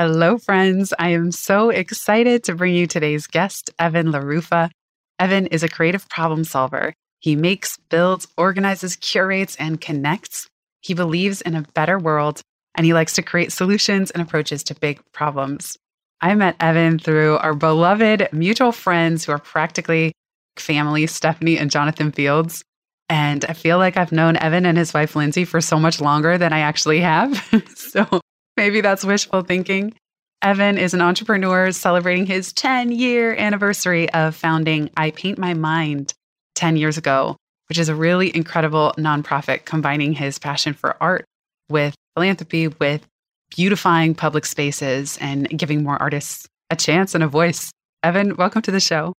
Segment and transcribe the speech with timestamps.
[0.00, 0.94] Hello, friends.
[0.96, 4.70] I am so excited to bring you today's guest, Evan LaRuffa.
[5.18, 6.94] Evan is a creative problem solver.
[7.18, 10.46] He makes, builds, organizes, curates, and connects.
[10.82, 12.42] He believes in a better world,
[12.76, 15.76] and he likes to create solutions and approaches to big problems.
[16.20, 20.12] I met Evan through our beloved mutual friends who are practically
[20.58, 22.62] family, Stephanie and Jonathan Fields.
[23.08, 26.38] And I feel like I've known Evan and his wife, Lindsay, for so much longer
[26.38, 27.44] than I actually have.
[27.74, 28.20] so
[28.58, 29.94] Maybe that's wishful thinking.
[30.42, 36.12] Evan is an entrepreneur celebrating his 10 year anniversary of founding I Paint My Mind
[36.56, 37.36] 10 years ago,
[37.68, 41.24] which is a really incredible nonprofit combining his passion for art
[41.68, 43.06] with philanthropy, with
[43.54, 47.70] beautifying public spaces and giving more artists a chance and a voice.
[48.02, 49.12] Evan, welcome to the show.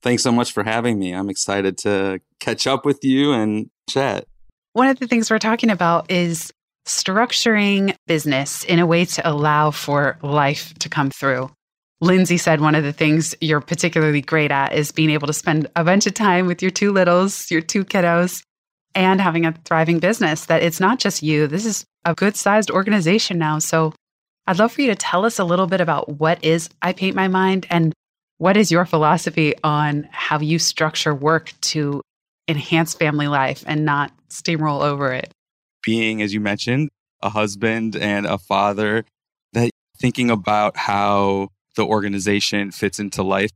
[0.00, 1.12] Thanks so much for having me.
[1.12, 4.24] I'm excited to catch up with you and chat.
[4.72, 6.50] One of the things we're talking about is
[6.86, 11.50] structuring business in a way to allow for life to come through.
[12.00, 15.66] Lindsay said one of the things you're particularly great at is being able to spend
[15.76, 18.42] a bunch of time with your two littles, your two kiddos,
[18.94, 20.46] and having a thriving business.
[20.46, 23.58] That it's not just you, this is a good sized organization now.
[23.58, 23.94] So
[24.46, 27.16] I'd love for you to tell us a little bit about what is I Paint
[27.16, 27.92] My Mind and
[28.38, 32.02] what is your philosophy on how you structure work to
[32.46, 35.32] enhance family life and not steamroll over it?
[35.86, 36.90] Being, as you mentioned,
[37.22, 39.04] a husband and a father,
[39.52, 43.52] that thinking about how the organization fits into life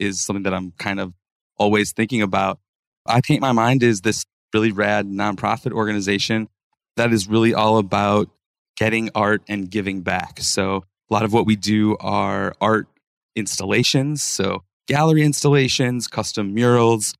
[0.00, 1.12] is something that I'm kind of
[1.58, 2.58] always thinking about.
[3.06, 4.24] I Paint My Mind is this
[4.54, 6.48] really rad nonprofit organization
[6.96, 8.30] that is really all about
[8.76, 10.40] getting art and giving back.
[10.40, 12.88] So a lot of what we do are art
[13.36, 17.14] installations, so gallery installations, custom murals,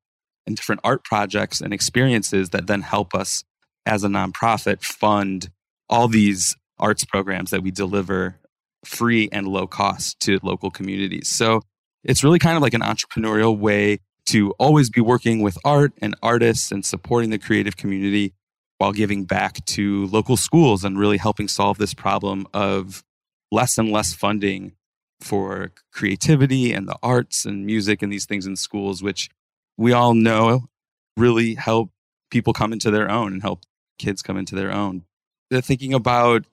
[0.47, 3.45] and different art projects and experiences that then help us
[3.87, 5.51] as a nonprofit fund
[5.89, 8.37] all these arts programs that we deliver
[8.85, 11.29] free and low cost to local communities.
[11.29, 11.63] So
[12.03, 16.15] it's really kind of like an entrepreneurial way to always be working with art and
[16.23, 18.33] artists and supporting the creative community
[18.79, 23.05] while giving back to local schools and really helping solve this problem of
[23.53, 24.73] less and less funding
[25.21, 29.31] for creativity and the arts and music and these things in schools, which
[29.77, 30.67] we all know
[31.17, 31.91] really help
[32.31, 33.61] people come into their own and help
[33.99, 35.05] kids come into their own.
[35.51, 36.45] They're thinking about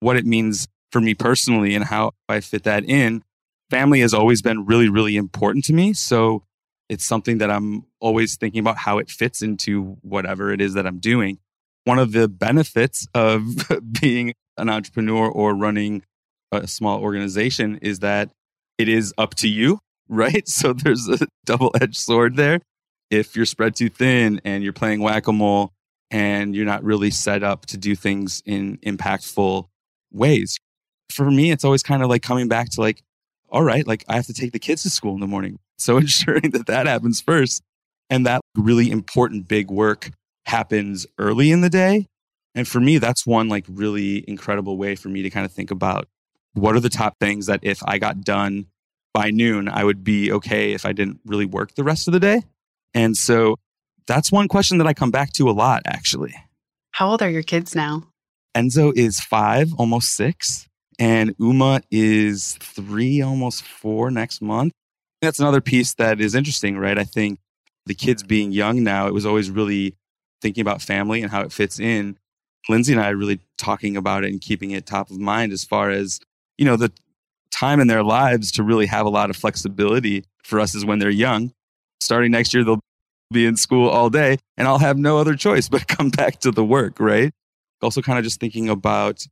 [0.00, 3.22] what it means for me personally and how I fit that in.
[3.70, 5.92] Family has always been really, really important to me.
[5.92, 6.42] So
[6.88, 10.86] it's something that I'm always thinking about how it fits into whatever it is that
[10.86, 11.38] I'm doing.
[11.84, 13.44] One of the benefits of
[14.00, 16.02] being an entrepreneur or running
[16.52, 18.30] a small organization is that
[18.76, 19.78] it is up to you,
[20.08, 20.48] right?
[20.48, 22.60] So there's a double edged sword there.
[23.10, 25.72] If you're spread too thin and you're playing whack a mole,
[26.10, 29.66] and you're not really set up to do things in impactful
[30.12, 30.58] ways.
[31.10, 33.02] For me, it's always kind of like coming back to like,
[33.48, 35.58] all right, like I have to take the kids to school in the morning.
[35.80, 37.62] So ensuring that that happens first
[38.10, 40.10] and that really important big work
[40.44, 42.04] happens early in the day.
[42.54, 45.70] And for me, that's one like really incredible way for me to kind of think
[45.70, 46.06] about
[46.52, 48.66] what are the top things that if I got done
[49.14, 52.20] by noon, I would be okay if I didn't really work the rest of the
[52.20, 52.42] day.
[52.92, 53.56] And so
[54.10, 56.34] that's one question that I come back to a lot, actually.
[56.90, 58.02] How old are your kids now?
[58.56, 60.68] Enzo is five, almost six,
[60.98, 64.72] and Uma is three, almost four next month.
[65.22, 66.98] That's another piece that is interesting, right?
[66.98, 67.38] I think
[67.86, 69.94] the kids being young now, it was always really
[70.42, 72.18] thinking about family and how it fits in.
[72.68, 75.64] Lindsay and I are really talking about it and keeping it top of mind as
[75.64, 76.18] far as,
[76.58, 76.92] you know, the
[77.52, 80.98] time in their lives to really have a lot of flexibility for us is when
[80.98, 81.52] they're young.
[82.00, 82.80] Starting next year, they'll
[83.32, 86.50] be in school all day and I'll have no other choice but come back to
[86.50, 87.32] the work, right?
[87.82, 89.22] Also, kind of just thinking about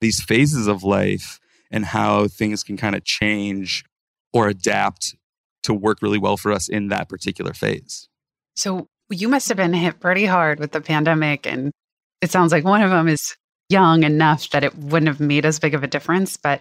[0.00, 1.40] these phases of life
[1.70, 3.84] and how things can kind of change
[4.32, 5.16] or adapt
[5.62, 8.08] to work really well for us in that particular phase.
[8.54, 11.46] So you must have been hit pretty hard with the pandemic.
[11.46, 11.72] And
[12.20, 13.36] it sounds like one of them is
[13.68, 16.60] young enough that it wouldn't have made as big of a difference, but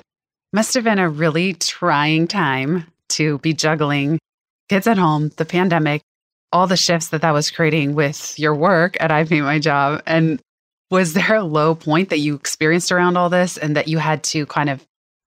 [0.53, 4.19] must have been a really trying time to be juggling
[4.69, 6.01] kids at home, the pandemic,
[6.53, 10.03] all the shifts that that was creating with your work at I Paint My Job.
[10.05, 10.39] And
[10.91, 14.23] was there a low point that you experienced around all this and that you had
[14.25, 14.85] to kind of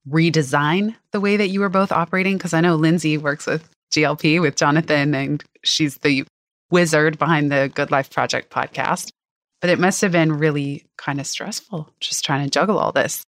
[0.08, 2.38] redesign the way that you were both operating?
[2.38, 6.24] Because I know Lindsay works with GLP with Jonathan, and she's the
[6.70, 9.10] wizard behind the Good Life Project podcast.
[9.60, 13.24] But it must have been really kind of stressful just trying to juggle all this.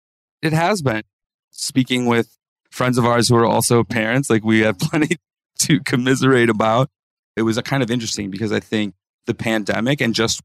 [0.43, 1.02] It has been.
[1.50, 2.37] Speaking with
[2.70, 5.17] friends of ours who are also parents, like we have plenty
[5.61, 6.88] to commiserate about.
[7.37, 8.95] It was a kind of interesting because I think
[9.27, 10.41] the pandemic and just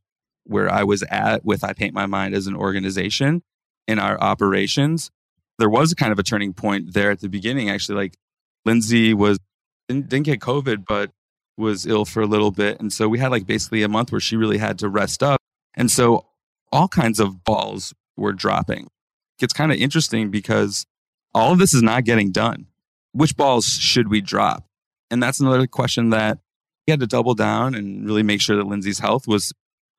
[0.45, 3.43] where I was at with I Paint My Mind as an organization
[3.87, 5.11] in our operations,
[5.59, 7.69] there was kind of a turning point there at the beginning.
[7.69, 8.17] Actually, like
[8.65, 9.39] Lindsay was
[9.87, 11.11] didn't, didn't get COVID, but
[11.57, 12.79] was ill for a little bit.
[12.79, 15.41] And so we had like basically a month where she really had to rest up.
[15.75, 16.27] And so
[16.71, 18.87] all kinds of balls were dropping.
[19.39, 20.85] It's kind of interesting because
[21.33, 22.67] all of this is not getting done.
[23.11, 24.65] Which balls should we drop?
[25.11, 26.39] And that's another question that
[26.89, 29.53] had to double down and really make sure that Lindsay's health was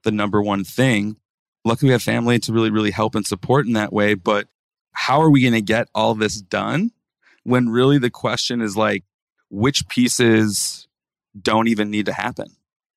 [0.04, 1.16] the number one thing.
[1.64, 4.14] Luckily, we have family to really, really help and support in that way.
[4.14, 4.48] But
[4.92, 6.90] how are we going to get all this done
[7.44, 9.04] when really the question is like,
[9.50, 10.88] which pieces
[11.40, 12.46] don't even need to happen?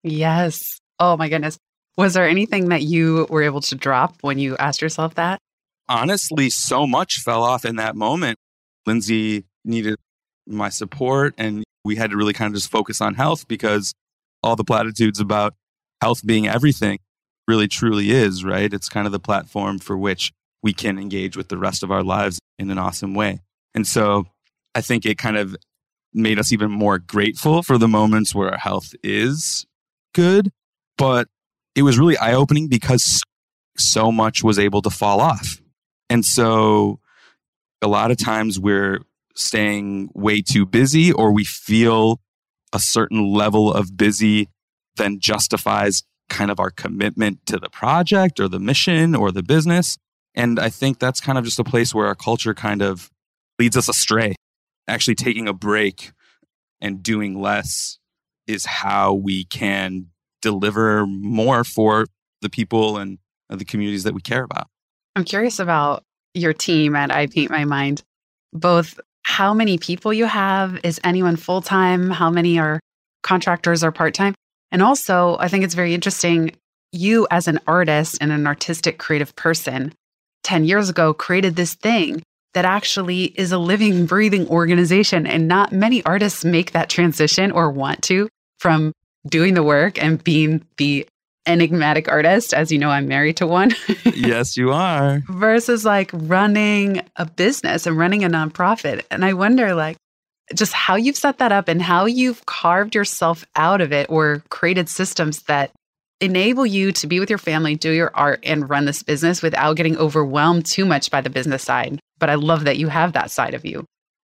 [0.04, 0.80] Yes.
[1.00, 1.57] Oh my goodness.
[1.98, 5.39] Was there anything that you were able to drop when you asked yourself that?
[5.88, 8.38] Honestly, so much fell off in that moment.
[8.86, 9.98] Lindsay needed
[10.48, 13.94] my support, and we had to really kind of just focus on health because
[14.41, 15.53] all the platitudes about
[16.01, 17.00] health being everything
[17.47, 18.74] really truly is, right?
[18.74, 20.31] It's kind of the platform for which
[20.62, 23.41] we can engage with the rest of our lives in an awesome way.
[23.75, 24.25] And so
[24.75, 25.56] I think it kind of
[26.13, 29.65] made us even more grateful for the moments where our health is
[30.13, 30.51] good.
[30.97, 31.27] But
[31.75, 33.21] it was really eye opening because
[33.77, 35.59] so much was able to fall off.
[36.09, 37.00] And so
[37.81, 39.00] a lot of times we're
[39.35, 42.19] staying way too busy or we feel
[42.71, 44.50] a certain level of busy
[44.95, 49.97] then justifies kind of our commitment to the project or the mission or the business.
[50.35, 53.09] And I think that's kind of just a place where our culture kind of
[53.59, 54.35] leads us astray.
[54.88, 56.12] Actually, taking a break
[56.81, 58.00] and doing less
[58.47, 60.07] is how we can
[60.41, 62.06] deliver more for
[62.41, 63.19] the people and
[63.50, 64.68] the communities that we care about.
[65.15, 66.03] I'm curious about
[66.33, 68.03] your team at I Paint My Mind,
[68.51, 70.80] both how many people you have.
[70.84, 72.10] Is anyone full time?
[72.10, 72.80] How many are
[73.24, 74.36] contractors or part time?
[74.72, 76.56] And also, I think it's very interesting.
[76.92, 79.94] You, as an artist and an artistic creative person,
[80.44, 82.22] 10 years ago created this thing
[82.54, 85.25] that actually is a living, breathing organization.
[85.25, 88.30] And not many artists make that transition or want to
[88.60, 88.94] from
[89.28, 91.08] doing the work and being the
[91.45, 92.54] enigmatic artist.
[92.54, 93.72] As you know, I'm married to one.
[94.06, 95.22] yes, you are.
[95.30, 99.04] Versus like running a business and running a nonprofit.
[99.12, 99.98] And I wonder, like,
[100.54, 104.44] just how you've set that up and how you've carved yourself out of it or
[104.50, 105.72] created systems that
[106.22, 109.75] enable you to be with your family, do your art, and run this business without
[109.75, 112.00] getting overwhelmed too much by the business side.
[112.18, 113.86] But I love that you have that side of you.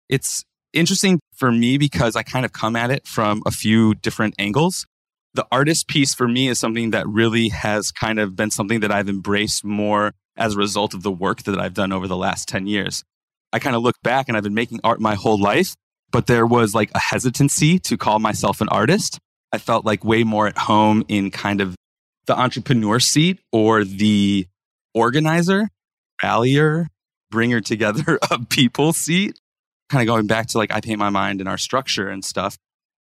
[0.09, 0.43] It's
[0.73, 4.85] interesting for me because I kind of come at it from a few different angles.
[5.37, 8.91] The artist piece for me is something that really has kind of been something that
[8.91, 12.47] I've embraced more as a result of the work that I've done over the last
[12.47, 13.03] 10 years.
[13.53, 15.75] I kind of look back and I've been making art my whole life,
[16.11, 19.19] but there was like a hesitancy to call myself an artist.
[19.51, 21.75] I felt like way more at home in kind of
[22.25, 24.47] the entrepreneur seat or the
[24.95, 25.69] organizer,
[26.23, 26.87] rallier,
[27.29, 29.39] bringer together of people seat.
[29.91, 32.57] Kind of going back to like I paint my mind and our structure and stuff.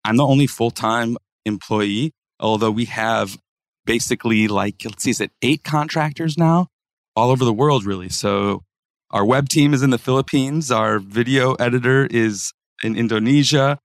[0.04, 3.38] I'm the only full time employee, although we have
[3.86, 6.68] basically like, let's see, is it eight contractors now
[7.16, 8.08] all over the world, really.
[8.08, 8.62] So
[9.10, 10.70] our web team is in the Philippines.
[10.70, 13.78] Our video editor is in Indonesia.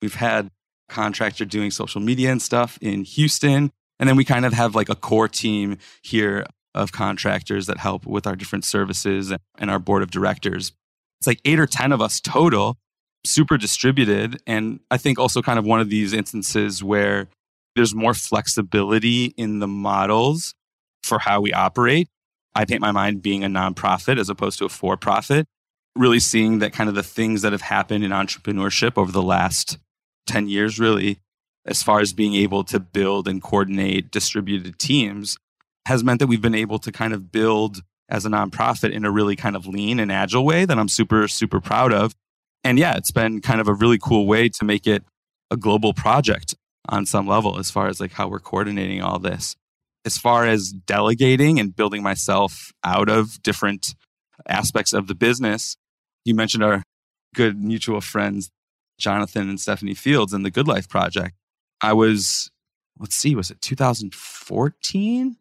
[0.00, 0.50] We've had
[0.88, 3.72] contractor doing social media and stuff in Houston.
[3.98, 8.06] And then we kind of have like a core team here of contractors that help
[8.06, 10.72] with our different services and our board of directors.
[11.18, 12.76] It's like eight or 10 of us total,
[13.24, 14.40] super distributed.
[14.46, 17.28] And I think also kind of one of these instances where
[17.76, 20.54] there's more flexibility in the models
[21.02, 22.08] for how we operate.
[22.54, 25.46] I paint my mind being a nonprofit as opposed to a for profit,
[25.94, 29.78] really seeing that kind of the things that have happened in entrepreneurship over the last
[30.26, 31.20] 10 years, really,
[31.66, 35.36] as far as being able to build and coordinate distributed teams
[35.86, 39.10] has meant that we've been able to kind of build as a nonprofit in a
[39.10, 42.14] really kind of lean and agile way that I'm super, super proud of.
[42.64, 45.04] And yeah, it's been kind of a really cool way to make it
[45.50, 46.55] a global project
[46.88, 49.56] on some level as far as like how we're coordinating all this.
[50.04, 53.94] As far as delegating and building myself out of different
[54.48, 55.76] aspects of the business,
[56.24, 56.82] you mentioned our
[57.34, 58.50] good mutual friends,
[58.98, 61.34] Jonathan and Stephanie Fields and the Good Life Project.
[61.80, 62.50] I was,
[62.98, 65.36] let's see, was it 2014?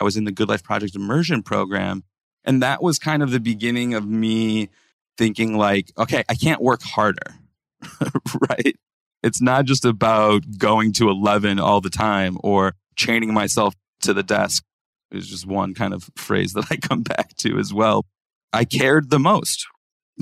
[0.00, 2.04] I was in the Good Life Project immersion program.
[2.44, 4.70] And that was kind of the beginning of me
[5.18, 7.34] thinking, like, okay, I can't work harder,
[8.48, 8.76] right?
[9.22, 14.22] It's not just about going to 11 all the time or chaining myself to the
[14.22, 14.64] desk.
[15.10, 18.06] It's just one kind of phrase that I come back to as well.
[18.52, 19.66] I cared the most.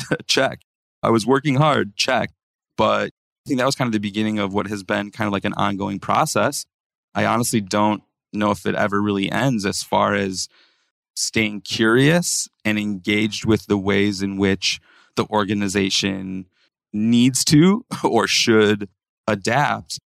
[0.27, 0.61] check.
[1.03, 1.97] I was working hard.
[1.97, 2.31] Check.
[2.77, 5.33] But I think that was kind of the beginning of what has been kind of
[5.33, 6.65] like an ongoing process.
[7.15, 8.03] I honestly don't
[8.33, 10.49] know if it ever really ends as far as
[11.15, 14.81] staying curious and engaged with the ways in which
[15.17, 16.47] the organization
[16.93, 18.89] needs to or should
[19.27, 19.99] adapt.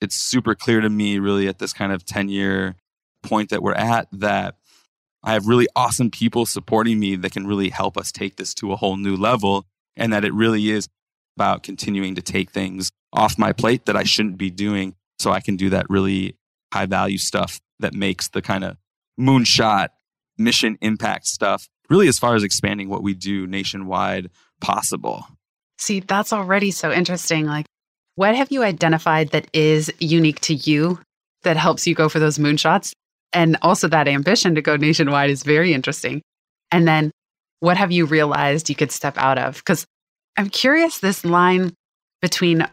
[0.00, 2.76] It's super clear to me, really, at this kind of 10 year
[3.22, 4.56] point that we're at, that
[5.22, 8.72] I have really awesome people supporting me that can really help us take this to
[8.72, 9.66] a whole new level.
[9.96, 10.88] And that it really is
[11.36, 15.40] about continuing to take things off my plate that I shouldn't be doing so I
[15.40, 16.36] can do that really
[16.72, 18.76] high value stuff that makes the kind of
[19.18, 19.88] moonshot
[20.38, 24.30] mission impact stuff really as far as expanding what we do nationwide
[24.60, 25.26] possible.
[25.80, 27.46] See, that's already so interesting.
[27.46, 27.64] Like,
[28.14, 31.00] what have you identified that is unique to you
[31.42, 32.92] that helps you go for those moonshots?
[33.32, 36.20] And also, that ambition to go nationwide is very interesting.
[36.70, 37.10] And then,
[37.60, 39.56] what have you realized you could step out of?
[39.56, 39.86] Because
[40.36, 41.72] I'm curious this line
[42.20, 42.66] between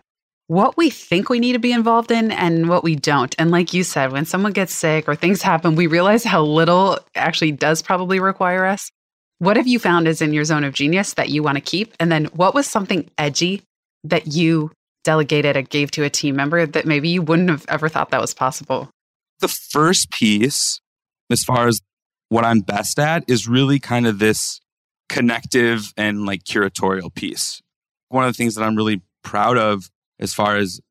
[0.48, 3.34] what we think we need to be involved in and what we don't.
[3.38, 7.00] And like you said, when someone gets sick or things happen, we realize how little
[7.16, 8.92] actually does probably require us.
[9.40, 11.94] What have you found is in your zone of genius that you want to keep?
[12.00, 13.62] And then what was something edgy
[14.04, 14.72] that you
[15.04, 18.22] delegated or gave to a team member that maybe you wouldn't have ever thought that
[18.22, 18.90] was possible?
[19.40, 20.82] The first piece,
[21.30, 21.82] as far as
[22.30, 24.60] what I'm best at, is really kind of this
[25.08, 27.62] connective and like curatorial piece.
[28.10, 29.90] One of the things that I'm really proud of
[30.20, 30.82] as far as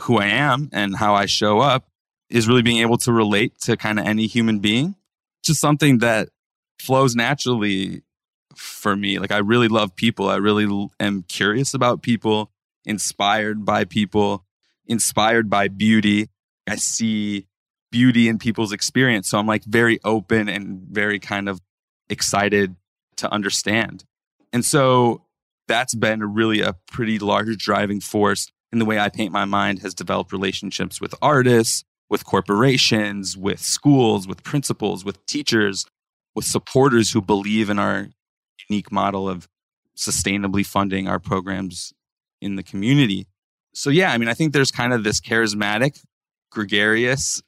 [0.00, 1.88] who I am and how I show up
[2.30, 4.94] is really being able to relate to kind of any human being.
[5.42, 6.28] Just something that
[6.78, 8.02] flows naturally
[8.54, 9.18] for me.
[9.18, 10.28] Like I really love people.
[10.28, 12.50] I really am curious about people,
[12.84, 14.44] inspired by people,
[14.86, 16.28] inspired by beauty.
[16.68, 17.46] I see
[17.90, 19.28] beauty in people's experience.
[19.28, 21.60] So I'm like very open and very kind of
[22.08, 22.76] excited
[23.16, 24.04] to understand.
[24.52, 25.22] And so
[25.68, 29.80] that's been really a pretty large driving force in the way I paint my mind
[29.80, 35.86] has developed relationships with artists, with corporations, with schools, with principals, with teachers,
[36.36, 38.08] with supporters who believe in our
[38.68, 39.48] unique model of
[39.96, 41.94] sustainably funding our programs
[42.42, 43.26] in the community.
[43.74, 45.98] So, yeah, I mean, I think there's kind of this charismatic,
[46.52, 47.42] gregarious,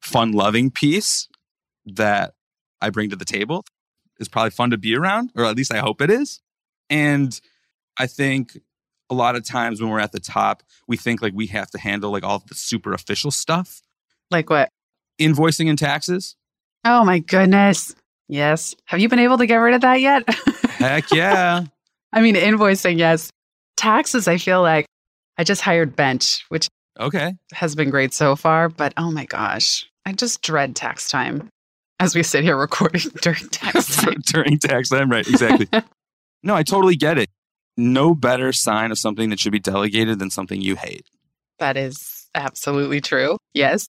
[0.00, 1.28] fun loving piece
[1.84, 2.34] that
[2.80, 3.64] I bring to the table.
[4.20, 6.40] Is probably fun to be around, or at least I hope it is.
[6.90, 7.40] And
[7.98, 8.58] I think
[9.08, 11.78] a lot of times when we're at the top, we think like we have to
[11.78, 13.80] handle like all the super official stuff.
[14.28, 14.70] Like what?
[15.20, 16.34] Invoicing and taxes.
[16.84, 17.94] Oh my goodness.
[18.28, 18.74] Yes.
[18.84, 20.28] Have you been able to get rid of that yet?
[20.70, 21.64] Heck yeah.
[22.12, 23.30] I mean, invoicing, yes.
[23.76, 24.86] Taxes, I feel like
[25.36, 26.68] I just hired Bench, which
[27.00, 31.48] okay has been great so far, but oh my gosh, I just dread tax time
[32.00, 34.20] as we sit here recording during tax time.
[34.26, 35.26] during tax time, right?
[35.26, 35.68] Exactly.
[36.42, 37.30] no, I totally get it
[37.78, 41.06] no better sign of something that should be delegated than something you hate.
[41.60, 43.38] That is absolutely true.
[43.54, 43.86] Yes.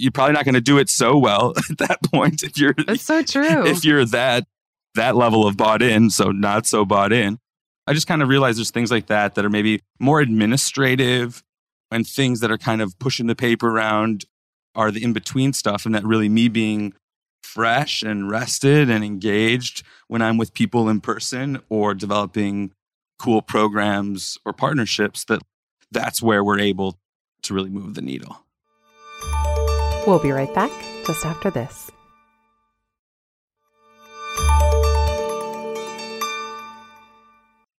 [0.00, 3.02] You're probably not going to do it so well at that point if you're That's
[3.02, 3.66] so true.
[3.66, 4.46] If you're that
[4.94, 7.38] that level of bought in, so not so bought in.
[7.86, 11.42] I just kind of realize there's things like that that are maybe more administrative
[11.90, 14.24] and things that are kind of pushing the paper around
[14.74, 16.92] are the in between stuff and that really me being
[17.42, 22.72] fresh and rested and engaged when I'm with people in person or developing
[23.18, 25.42] cool programs or partnerships that
[25.90, 26.98] that's where we're able
[27.42, 28.44] to really move the needle.
[30.06, 30.70] We'll be right back
[31.06, 31.90] just after this.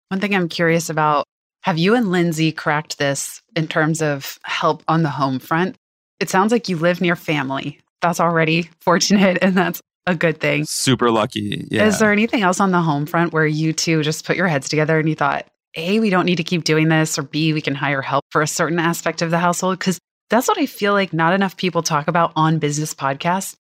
[0.09, 1.25] One thing I'm curious about
[1.63, 5.75] have you and Lindsay cracked this in terms of help on the home front?
[6.19, 7.79] It sounds like you live near family.
[8.01, 10.65] That's already fortunate and that's a good thing.
[10.65, 11.67] Super lucky.
[11.71, 11.85] Yeah.
[11.85, 14.67] Is there anything else on the home front where you two just put your heads
[14.69, 17.61] together and you thought, A, we don't need to keep doing this, or B, we
[17.61, 19.77] can hire help for a certain aspect of the household?
[19.77, 19.99] Because
[20.31, 23.55] that's what I feel like not enough people talk about on business podcasts.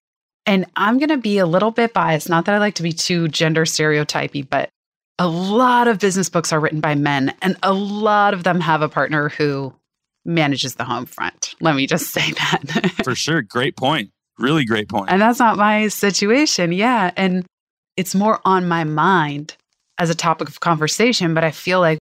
[0.47, 2.29] And I'm going to be a little bit biased.
[2.29, 4.69] Not that I like to be too gender stereotypy, but
[5.19, 8.81] a lot of business books are written by men, and a lot of them have
[8.81, 9.71] a partner who
[10.25, 11.53] manages the home front.
[11.61, 13.01] Let me just say that.
[13.03, 13.43] For sure.
[13.43, 14.09] Great point.
[14.39, 15.11] Really great point.
[15.11, 16.71] And that's not my situation.
[16.71, 17.11] Yeah.
[17.15, 17.45] And
[17.97, 19.55] it's more on my mind
[19.99, 21.99] as a topic of conversation, but I feel like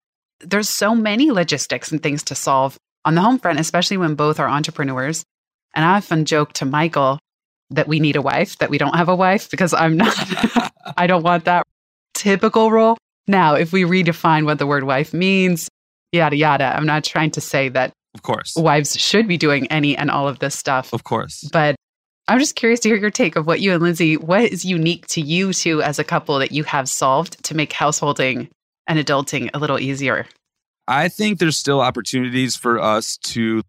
[0.40, 4.38] there's so many logistics and things to solve on the home front, especially when both
[4.38, 5.24] are entrepreneurs.
[5.74, 7.18] And I often joke to Michael
[7.70, 10.14] that we need a wife, that we don't have a wife because I'm not,
[10.96, 11.66] I don't want that
[12.14, 12.96] typical role.
[13.26, 15.68] Now, if we redefine what the word wife means,
[16.12, 19.96] yada, yada, I'm not trying to say that of course wives should be doing any
[19.96, 20.92] and all of this stuff.
[20.92, 21.48] Of course.
[21.52, 21.76] But
[22.28, 25.06] I'm just curious to hear your take of what you and Lindsay, what is unique
[25.08, 28.48] to you two as a couple that you have solved to make householding
[28.86, 30.26] and adulting a little easier?
[30.88, 33.62] I think there's still opportunities for us to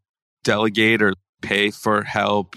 [0.44, 2.56] delegate or pay for help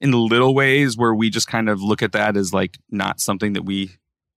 [0.00, 3.54] in little ways where we just kind of look at that as like not something
[3.54, 3.92] that we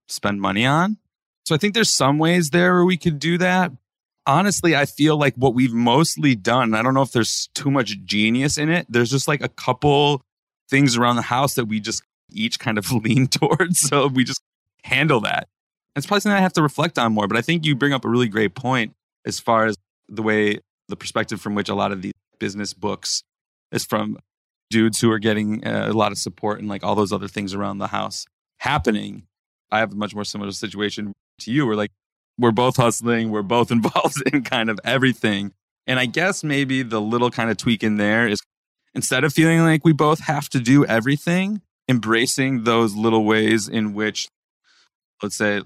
[0.07, 0.97] spend money on.
[1.45, 3.71] So I think there's some ways there where we could do that.
[4.25, 7.97] Honestly, I feel like what we've mostly done, I don't know if there's too much
[8.03, 8.85] genius in it.
[8.89, 10.21] There's just like a couple
[10.69, 13.79] things around the house that we just each kind of lean towards.
[13.79, 14.41] So we just
[14.83, 15.47] handle that.
[15.95, 18.05] It's probably something I have to reflect on more, but I think you bring up
[18.05, 18.93] a really great point
[19.27, 19.75] as far as
[20.07, 23.21] the way the perspective from which a lot of these business books
[23.71, 24.17] is from
[24.69, 27.53] dudes who are getting uh, a lot of support and like all those other things
[27.53, 28.25] around the house
[28.59, 29.23] happening.
[29.69, 31.67] I have a much more similar situation to you.
[31.67, 31.91] We're like,
[32.37, 35.51] we're both hustling, we're both involved in kind of everything.
[35.85, 38.39] And I guess maybe the little kind of tweak in there is
[38.93, 43.93] instead of feeling like we both have to do everything, embracing those little ways in
[43.93, 44.27] which,
[45.21, 45.61] let's say,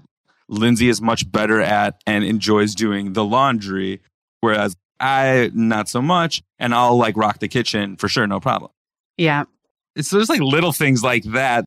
[0.48, 4.00] Lindsay is much better at and enjoys doing the laundry,
[4.40, 8.70] whereas I not so much, and I'll like rock the kitchen for sure, no problem.
[9.16, 9.44] Yeah.
[9.96, 11.64] It's there's like little things like that.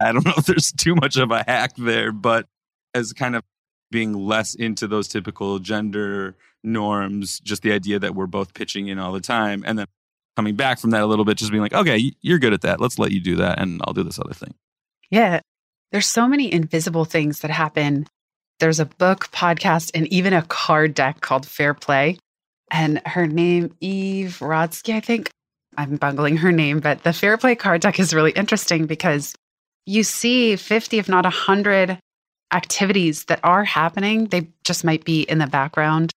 [0.00, 2.46] I don't know if there's too much of a hack there, but
[2.94, 3.42] as kind of
[3.90, 8.98] being less into those typical gender norms, just the idea that we're both pitching in
[8.98, 9.86] all the time, and then
[10.36, 12.80] coming back from that a little bit, just being like, okay, you're good at that.
[12.80, 14.54] Let's let you do that, and I'll do this other thing.
[15.10, 15.40] Yeah.
[15.92, 18.06] There's so many invisible things that happen.
[18.58, 22.18] There's a book, podcast, and even a card deck called Fair Play.
[22.70, 25.30] And her name, Eve Rodsky, I think.
[25.76, 29.34] I'm bungling her name, but the Fair Play card deck is really interesting because
[29.84, 31.98] you see 50, if not 100
[32.52, 34.26] activities that are happening.
[34.26, 36.12] They just might be in the background.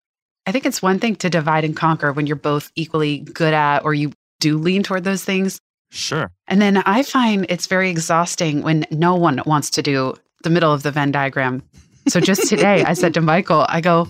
[0.45, 3.83] I think it's one thing to divide and conquer when you're both equally good at
[3.83, 5.59] or you do lean toward those things.
[5.91, 6.31] Sure.
[6.47, 10.71] And then I find it's very exhausting when no one wants to do the middle
[10.71, 11.63] of the Venn diagram.
[12.07, 14.07] So just today, I said to Michael, I go,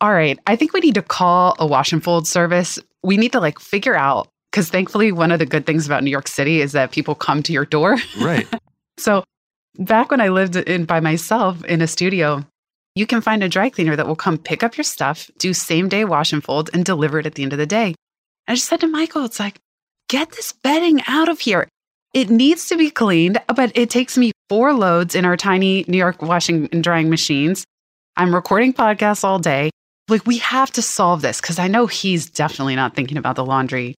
[0.00, 2.78] all right, I think we need to call a wash and fold service.
[3.02, 6.10] We need to like figure out, because thankfully, one of the good things about New
[6.10, 7.96] York City is that people come to your door.
[8.20, 8.46] Right.
[8.98, 9.24] so
[9.78, 12.44] back when I lived in by myself in a studio,
[12.94, 15.88] you can find a dry cleaner that will come pick up your stuff, do same
[15.88, 17.94] day wash and fold, and deliver it at the end of the day.
[18.48, 19.58] I just said to Michael, it's like,
[20.08, 21.68] get this bedding out of here.
[22.16, 25.98] It needs to be cleaned, but it takes me four loads in our tiny New
[25.98, 27.66] York washing and drying machines.
[28.16, 29.68] I'm recording podcasts all day.
[30.08, 33.44] Like, we have to solve this because I know he's definitely not thinking about the
[33.44, 33.96] laundry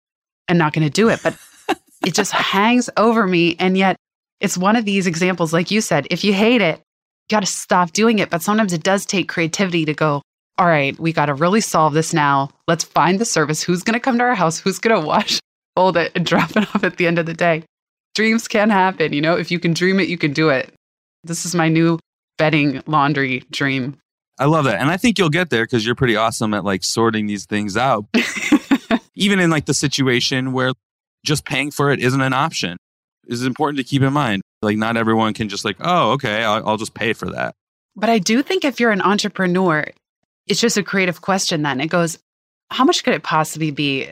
[0.48, 1.38] and not going to do it, but
[2.04, 3.54] it just hangs over me.
[3.60, 3.94] And yet,
[4.40, 7.46] it's one of these examples, like you said, if you hate it, you got to
[7.46, 8.30] stop doing it.
[8.30, 10.22] But sometimes it does take creativity to go,
[10.58, 12.50] all right, we got to really solve this now.
[12.66, 13.62] Let's find the service.
[13.62, 14.58] Who's going to come to our house?
[14.58, 15.38] Who's going to wash,
[15.76, 17.62] fold it, and drop it off at the end of the day?
[18.18, 19.12] Dreams can happen.
[19.12, 20.74] You know, if you can dream it, you can do it.
[21.22, 22.00] This is my new
[22.36, 23.96] bedding laundry dream.
[24.40, 24.80] I love that.
[24.80, 27.76] And I think you'll get there because you're pretty awesome at like sorting these things
[27.76, 28.06] out.
[29.14, 30.72] Even in like the situation where
[31.24, 32.76] just paying for it isn't an option
[33.28, 34.42] is important to keep in mind.
[34.62, 37.54] Like, not everyone can just like, oh, okay, I'll, I'll just pay for that.
[37.94, 39.86] But I do think if you're an entrepreneur,
[40.48, 41.80] it's just a creative question then.
[41.80, 42.18] It goes,
[42.72, 44.10] how much could it possibly be?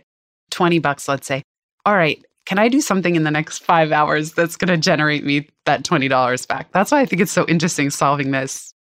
[0.52, 1.42] 20 bucks, let's say.
[1.84, 5.24] All right, can I do something in the next five hours that's going to generate
[5.24, 6.70] me that $20 back?
[6.72, 8.72] That's why I think it's so interesting solving this.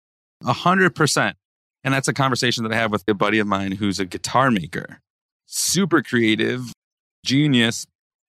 [0.45, 1.35] A hundred percent.
[1.83, 4.51] And that's a conversation that I have with a buddy of mine who's a guitar
[4.51, 5.01] maker.
[5.45, 6.71] Super creative,
[7.25, 7.85] genius.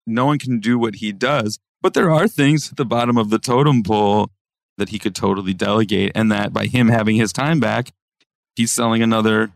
[0.06, 1.58] No one can do what he does.
[1.82, 4.30] But there are things at the bottom of the totem pole
[4.78, 6.12] that he could totally delegate.
[6.14, 7.92] And that by him having his time back,
[8.54, 9.50] he's selling another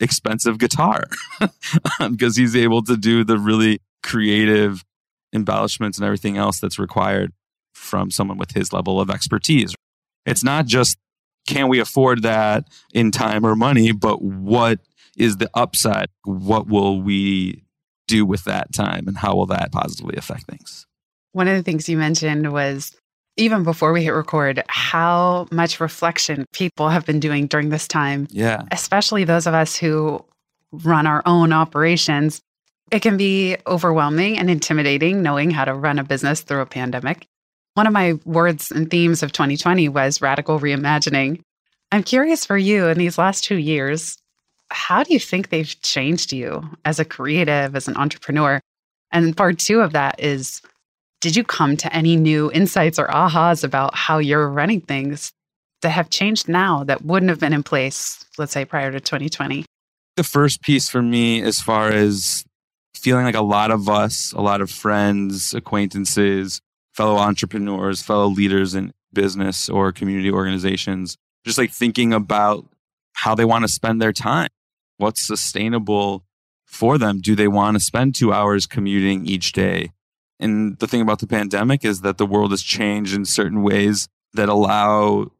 [0.00, 1.04] expensive guitar
[2.10, 4.84] because he's able to do the really creative
[5.36, 7.32] embellishments and everything else that's required
[7.74, 9.74] from someone with his level of expertise.
[10.24, 10.98] It's not just
[11.46, 14.80] can we afford that in time or money, but what
[15.16, 16.08] is the upside?
[16.24, 17.62] What will we
[18.08, 20.86] do with that time and how will that positively affect things?
[21.32, 22.96] One of the things you mentioned was
[23.36, 28.26] even before we hit record, how much reflection people have been doing during this time.
[28.30, 28.62] Yeah.
[28.72, 30.24] Especially those of us who
[30.72, 32.40] run our own operations.
[32.90, 37.26] It can be overwhelming and intimidating knowing how to run a business through a pandemic.
[37.74, 41.40] One of my words and themes of 2020 was radical reimagining.
[41.92, 44.16] I'm curious for you in these last two years,
[44.70, 48.60] how do you think they've changed you as a creative, as an entrepreneur?
[49.12, 50.62] And part two of that is
[51.20, 55.32] did you come to any new insights or ahas about how you're running things
[55.82, 59.64] that have changed now that wouldn't have been in place, let's say, prior to 2020?
[60.16, 62.45] The first piece for me, as far as
[62.96, 66.60] feeling like a lot of us, a lot of friends, acquaintances,
[66.94, 72.66] fellow entrepreneurs, fellow leaders in business or community organizations, just like thinking about
[73.14, 74.48] how they want to spend their time.
[74.98, 76.24] What's sustainable
[76.64, 77.20] for them?
[77.20, 79.90] Do they want to spend two hours commuting each day?
[80.38, 84.08] And the thing about the pandemic is that the world has changed in certain ways
[84.34, 85.30] that allow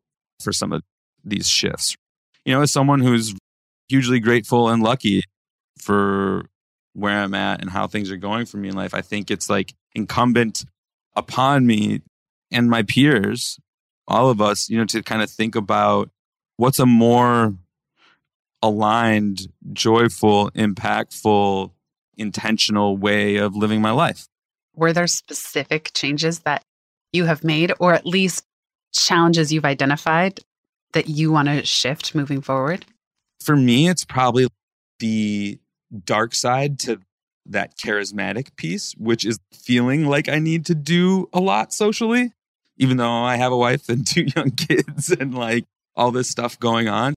[0.43, 0.83] for some of
[1.25, 1.97] these shifts.
[2.45, 3.35] You know, as someone who's
[3.89, 5.23] hugely grateful and lucky
[5.79, 6.47] for
[6.97, 9.51] where I'm at and how things are going for me in life, I think it's
[9.51, 10.65] like incumbent
[11.15, 12.03] upon me
[12.51, 13.59] and my peers,
[14.09, 16.11] all of us, you know, to kind of think about
[16.57, 17.55] what's a more
[18.63, 19.41] aligned,
[19.73, 21.71] joyful, impactful,
[22.17, 24.27] intentional way of living my life
[24.77, 26.63] were there specific changes that
[27.13, 28.45] you have made, or at least
[28.93, 30.41] challenges you've identified
[30.93, 32.85] that you want to shift moving forward?
[33.41, 34.49] For me, it's probably
[35.01, 35.59] the
[35.97, 37.01] dark side to
[37.47, 42.33] that charismatic piece, which is feeling like I need to do a lot socially,
[42.77, 46.59] even though I have a wife and two young kids and like all this stuff
[46.59, 47.15] going on.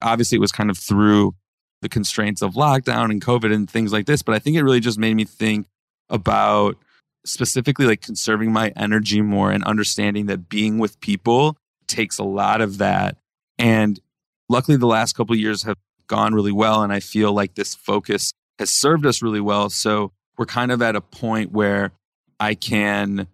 [0.00, 1.34] Obviously, it was kind of through
[1.80, 4.80] the constraints of lockdown and COVID and things like this, but I think it really
[4.80, 5.66] just made me think
[6.08, 6.76] about
[7.24, 12.60] specifically like conserving my energy more and understanding that being with people takes a lot
[12.60, 13.16] of that.
[13.58, 14.00] And
[14.48, 15.76] luckily, the last couple years have
[16.12, 16.82] gone really well.
[16.82, 19.70] And I feel like this focus has served us really well.
[19.70, 21.92] So we're kind of at a point where
[22.38, 23.28] I can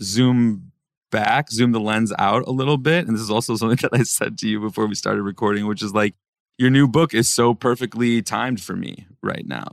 [0.00, 0.72] zoom
[1.12, 3.06] back, zoom the lens out a little bit.
[3.06, 5.80] And this is also something that I said to you before we started recording, which
[5.80, 6.14] is like,
[6.58, 9.68] your new book is so perfectly timed for me right now.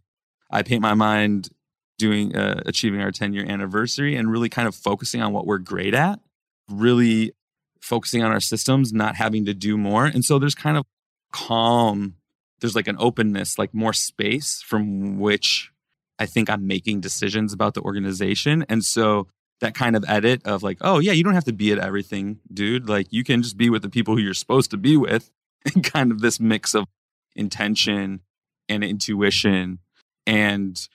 [0.51, 1.49] I paint my mind
[1.97, 5.59] doing uh, achieving our 10 year anniversary and really kind of focusing on what we're
[5.59, 6.19] great at
[6.69, 7.31] really
[7.79, 10.85] focusing on our systems not having to do more and so there's kind of
[11.31, 12.15] calm
[12.61, 15.71] there's like an openness like more space from which
[16.19, 18.65] i think i'm making decisions about the organization.
[18.69, 19.27] And so
[19.59, 22.39] that kind of edit of like oh yeah you don't have to be at everything
[22.53, 22.89] dude.
[22.89, 25.29] Like you can just be with the people who you're supposed to be with.
[25.75, 26.85] And kind of this mix of
[27.35, 28.21] intention
[28.67, 29.77] and intuition
[30.25, 30.87] and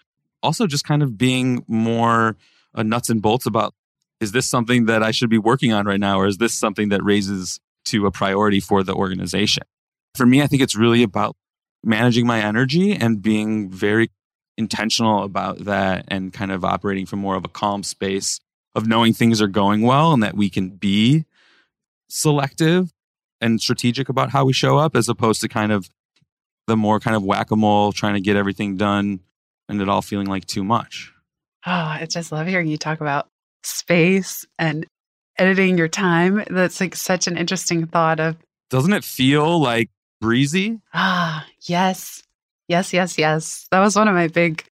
[0.43, 2.37] also just kind of being more
[2.75, 3.75] uh, nuts and bolts about
[4.21, 6.89] is this something that I should be working on right now, or is this something
[6.89, 9.65] that raises to a priority for the organization?
[10.15, 11.37] For me, I think it's really about
[11.87, 14.11] managing my energy and being very
[14.59, 18.41] intentional about that and kind of operating from more of a calm space
[18.75, 21.25] of knowing things are going well and that we can be
[22.09, 22.93] selective
[23.41, 25.89] and strategic about how we show up as opposed to kind of
[26.67, 29.21] the more kind of whack-a-mole trying to get everything done
[29.69, 31.13] and it all feeling like too much.
[31.67, 33.29] Oh, I just love hearing you talk about
[33.63, 34.87] space and
[35.39, 36.43] editing your time.
[36.51, 38.37] That's like such an interesting thought of
[38.71, 39.91] Doesn't it feel like
[40.21, 40.81] breezy?
[40.95, 42.23] Ah, yes.
[42.69, 43.67] Yes, yes, yes.
[43.71, 44.65] That was one of my big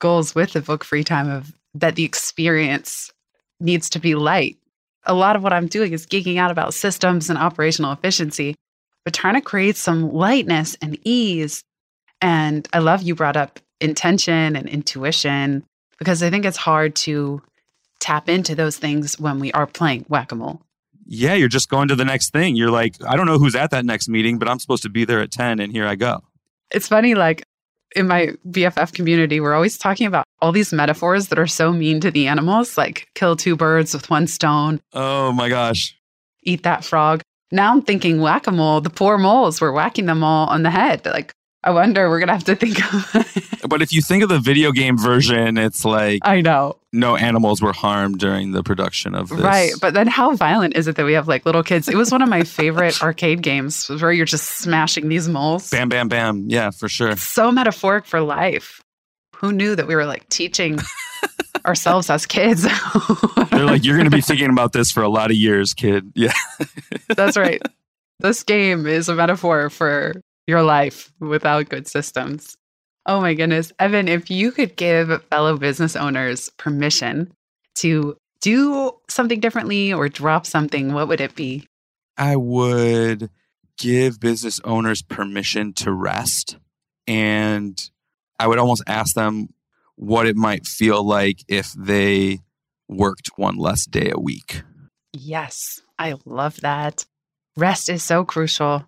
[0.00, 3.10] goals with the book free time of that the experience
[3.60, 4.56] needs to be light.
[5.04, 8.54] A lot of what I'm doing is geeking out about systems and operational efficiency,
[9.04, 11.62] but trying to create some lightness and ease.
[12.20, 15.64] And I love you brought up intention and intuition
[15.98, 17.42] because I think it's hard to
[18.00, 20.60] tap into those things when we are playing whack a mole.
[21.10, 22.54] Yeah, you're just going to the next thing.
[22.54, 25.06] You're like, I don't know who's at that next meeting, but I'm supposed to be
[25.06, 26.22] there at 10, and here I go.
[26.70, 27.44] It's funny, like
[27.96, 32.00] in my BFF community, we're always talking about all these metaphors that are so mean
[32.00, 34.80] to the animals, like kill two birds with one stone.
[34.92, 35.98] Oh my gosh.
[36.42, 37.22] Eat that frog.
[37.50, 40.70] Now I'm thinking whack a mole, the poor moles, we're whacking them all on the
[40.70, 41.06] head.
[41.06, 41.32] Like,
[41.64, 42.08] I wonder.
[42.08, 43.26] We're gonna have to think of.
[43.68, 47.60] but if you think of the video game version, it's like I know no animals
[47.60, 49.40] were harmed during the production of this.
[49.40, 51.88] Right, but then how violent is it that we have like little kids?
[51.88, 55.70] It was one of my favorite arcade games, where you're just smashing these moles.
[55.70, 56.46] Bam, bam, bam.
[56.48, 57.10] Yeah, for sure.
[57.10, 58.82] It's so metaphoric for life.
[59.36, 60.78] Who knew that we were like teaching
[61.66, 62.62] ourselves as kids?
[63.50, 66.10] They're like, you're going to be thinking about this for a lot of years, kid.
[66.14, 66.32] Yeah,
[67.14, 67.62] that's right.
[68.20, 72.56] This game is a metaphor for your life without good systems.
[73.08, 73.72] Oh my goodness.
[73.78, 77.32] Evan, if you could give fellow business owners permission
[77.76, 81.66] to do something differently or drop something, what would it be?
[82.18, 83.30] I would
[83.78, 86.58] give business owners permission to rest.
[87.06, 87.80] And
[88.38, 89.54] I would almost ask them
[89.96, 92.40] what it might feel like if they
[92.88, 94.62] worked one less day a week.
[95.14, 97.06] Yes, I love that.
[97.56, 98.84] Rest is so crucial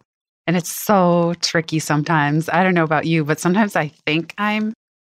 [0.51, 2.49] and it's so tricky sometimes.
[2.49, 4.73] I don't know about you, but sometimes I think I'm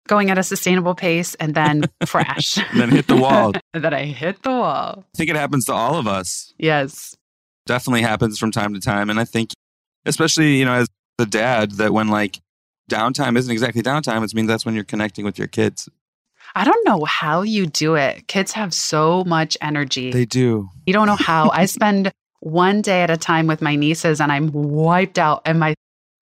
[0.09, 2.57] going at a sustainable pace and then crash.
[2.57, 3.53] and then hit the wall.
[3.73, 5.05] and then I hit the wall.
[5.15, 6.53] I think it happens to all of us.
[6.57, 7.15] Yes.
[7.65, 9.09] Definitely happens from time to time.
[9.09, 9.51] And I think,
[10.05, 12.41] especially, you know, as the dad, that when like
[12.91, 15.87] downtime isn't exactly downtime, it means that's when you're connecting with your kids.
[16.55, 18.27] I don't know how you do it.
[18.27, 20.11] Kids have so much energy.
[20.11, 20.67] They do.
[20.85, 21.51] You don't know how.
[21.53, 22.11] I spend
[22.41, 25.43] one day at a time with my nieces and I'm wiped out.
[25.45, 25.75] And my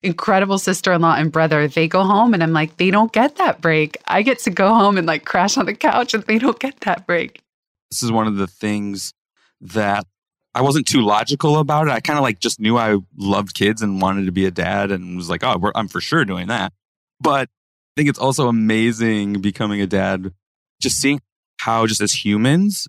[0.04, 3.38] incredible sister in law and brother, they go home and I'm like, they don't get
[3.38, 3.98] that break.
[4.06, 6.82] I get to go home and like crash on the couch and they don't get
[6.82, 7.42] that break.
[7.90, 9.14] This is one of the things
[9.62, 10.06] that
[10.54, 11.92] I wasn't too logical about it.
[11.92, 14.92] I kind of like just knew I loved kids and wanted to be a dad
[14.92, 16.74] and was like, oh, I'm for sure doing that.
[17.22, 20.34] But I think it's also amazing becoming a dad,
[20.82, 21.22] just seeing
[21.58, 22.88] how, just as humans,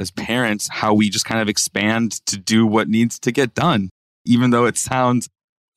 [0.00, 3.90] as parents, how we just kind of expand to do what needs to get done.
[4.24, 5.28] Even though it sounds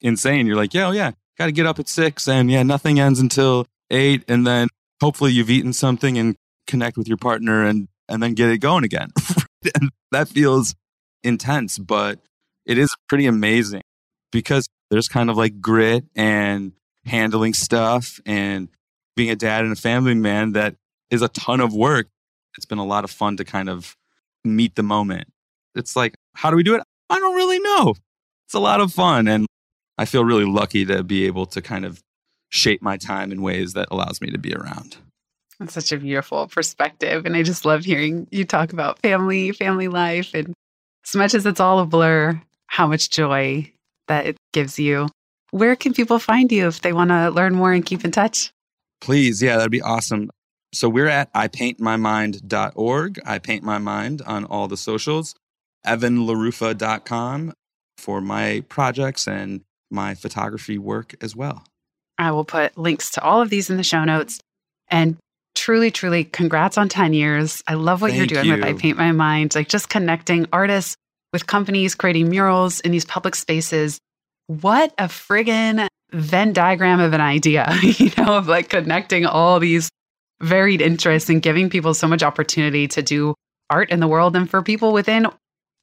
[0.01, 2.99] insane, you're like, yeah, oh, yeah, got to get up at six and yeah, nothing
[2.99, 4.23] ends until eight.
[4.29, 4.69] And then
[5.01, 6.36] hopefully you've eaten something and
[6.67, 9.12] connect with your partner and, and then get it going again.
[9.75, 10.73] and that feels
[11.21, 12.19] intense, but
[12.65, 13.81] it is pretty amazing
[14.31, 16.71] because there's kind of like grit and
[17.05, 18.69] handling stuff and
[19.17, 20.75] being a dad and a family man that
[21.09, 22.07] is a ton of work.
[22.57, 23.95] It's been a lot of fun to kind of
[24.43, 25.27] meet the moment.
[25.75, 26.84] It's like, how do we do it?
[27.10, 27.95] I don't really know.
[28.45, 29.27] It's a lot of fun.
[29.27, 29.47] And
[29.97, 32.01] I feel really lucky to be able to kind of
[32.49, 34.97] shape my time in ways that allows me to be around.
[35.60, 37.25] That's such a beautiful perspective.
[37.25, 40.53] And I just love hearing you talk about family, family life, and
[41.06, 43.71] as much as it's all a blur, how much joy
[44.08, 45.10] that it gives you.
[45.51, 48.51] Where can people find you if they want to learn more and keep in touch?
[49.01, 50.29] Please, yeah, that'd be awesome.
[50.73, 53.19] So we're at ipaintmymind.org.
[53.25, 55.36] I paint my mind on all the socials.
[55.86, 57.53] evanlaruffa.com
[57.97, 61.63] for my projects and my photography work as well.
[62.17, 64.39] I will put links to all of these in the show notes.
[64.88, 65.17] And
[65.55, 67.63] truly, truly, congrats on 10 years.
[67.67, 68.53] I love what Thank you're doing you.
[68.53, 70.95] with I Paint My Mind, like just connecting artists
[71.31, 73.99] with companies, creating murals in these public spaces.
[74.47, 79.89] What a friggin' Venn diagram of an idea, you know, of like connecting all these
[80.43, 83.34] varied interests and giving people so much opportunity to do
[83.69, 85.27] art in the world and for people within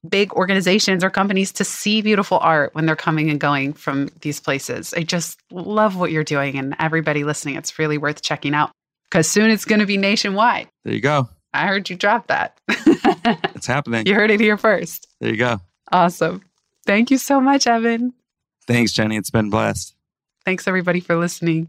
[0.08, 4.40] big organizations or companies to see beautiful art when they're coming and going from these
[4.40, 4.94] places.
[4.94, 8.70] I just love what you're doing and everybody listening, it's really worth checking out
[9.10, 10.68] because soon it's going to be nationwide.
[10.84, 11.28] There you go.
[11.52, 12.58] I heard you drop that.
[12.68, 14.06] it's happening.
[14.06, 15.08] You heard it here first.
[15.20, 15.60] There you go.
[15.90, 16.42] Awesome.
[16.86, 18.14] Thank you so much, Evan.
[18.66, 19.16] Thanks, Jenny.
[19.16, 19.94] It's been blessed.
[20.44, 21.68] Thanks, everybody, for listening.